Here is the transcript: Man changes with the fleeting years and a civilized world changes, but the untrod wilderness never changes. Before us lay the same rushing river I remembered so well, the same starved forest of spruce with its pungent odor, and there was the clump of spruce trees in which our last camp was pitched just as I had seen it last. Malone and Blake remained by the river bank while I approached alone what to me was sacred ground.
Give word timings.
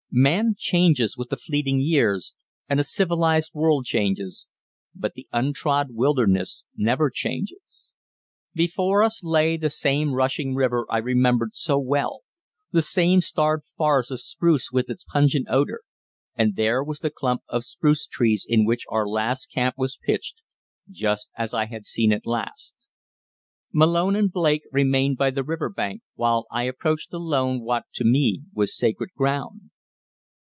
Man 0.13 0.55
changes 0.57 1.15
with 1.15 1.29
the 1.29 1.37
fleeting 1.37 1.79
years 1.79 2.33
and 2.67 2.81
a 2.81 2.83
civilized 2.83 3.51
world 3.53 3.85
changes, 3.85 4.49
but 4.93 5.13
the 5.13 5.25
untrod 5.31 5.91
wilderness 5.91 6.65
never 6.75 7.09
changes. 7.09 7.93
Before 8.53 9.03
us 9.03 9.23
lay 9.23 9.55
the 9.55 9.69
same 9.69 10.11
rushing 10.13 10.53
river 10.53 10.85
I 10.89 10.97
remembered 10.97 11.55
so 11.55 11.79
well, 11.79 12.23
the 12.73 12.81
same 12.81 13.21
starved 13.21 13.63
forest 13.77 14.11
of 14.11 14.19
spruce 14.19 14.69
with 14.69 14.89
its 14.89 15.05
pungent 15.05 15.47
odor, 15.49 15.79
and 16.35 16.57
there 16.57 16.83
was 16.83 16.99
the 16.99 17.09
clump 17.09 17.43
of 17.47 17.63
spruce 17.63 18.05
trees 18.05 18.45
in 18.45 18.65
which 18.65 18.83
our 18.89 19.07
last 19.07 19.45
camp 19.45 19.75
was 19.77 19.95
pitched 20.05 20.41
just 20.89 21.29
as 21.37 21.53
I 21.53 21.67
had 21.67 21.85
seen 21.85 22.11
it 22.11 22.25
last. 22.25 22.75
Malone 23.71 24.17
and 24.17 24.29
Blake 24.29 24.63
remained 24.73 25.15
by 25.15 25.29
the 25.29 25.45
river 25.45 25.69
bank 25.69 26.01
while 26.15 26.47
I 26.51 26.63
approached 26.63 27.13
alone 27.13 27.61
what 27.61 27.85
to 27.93 28.03
me 28.03 28.41
was 28.53 28.75
sacred 28.75 29.11
ground. 29.15 29.71